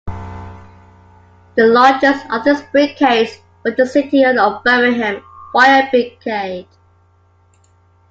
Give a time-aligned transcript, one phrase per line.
[1.57, 6.65] The largest of these brigades was the City of Birmingham Fire Brigade.